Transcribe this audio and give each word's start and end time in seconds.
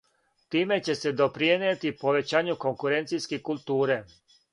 Тиме 0.53 0.77
ће 0.85 0.93
се 0.99 1.11
допринијети 1.19 1.91
повећању 1.99 2.55
конкуренцијске 2.65 3.39
културе. 3.51 3.99